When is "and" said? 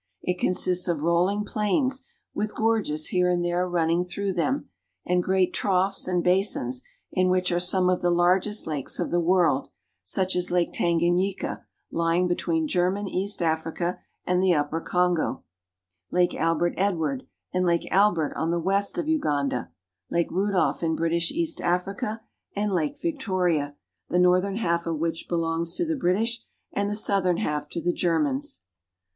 3.29-3.45, 5.05-5.21, 6.07-6.23, 14.25-14.41, 17.53-17.63, 22.55-22.73, 26.73-26.89